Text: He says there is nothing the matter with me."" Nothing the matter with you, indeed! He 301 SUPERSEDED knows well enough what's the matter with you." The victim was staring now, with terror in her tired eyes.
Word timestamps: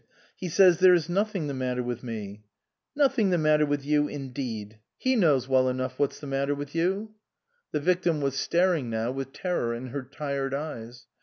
He 0.35 0.49
says 0.49 0.79
there 0.79 0.95
is 0.95 1.09
nothing 1.09 1.45
the 1.45 1.53
matter 1.53 1.83
with 1.83 2.01
me."" 2.01 2.43
Nothing 2.95 3.29
the 3.29 3.37
matter 3.37 3.67
with 3.67 3.85
you, 3.85 4.07
indeed! 4.07 4.79
He 4.97 5.13
301 5.13 5.21
SUPERSEDED 5.21 5.21
knows 5.21 5.47
well 5.47 5.69
enough 5.69 5.99
what's 5.99 6.19
the 6.19 6.25
matter 6.25 6.55
with 6.55 6.73
you." 6.73 7.11
The 7.71 7.81
victim 7.81 8.19
was 8.19 8.33
staring 8.35 8.89
now, 8.89 9.11
with 9.11 9.31
terror 9.31 9.75
in 9.75 9.89
her 9.89 10.01
tired 10.01 10.55
eyes. 10.55 11.05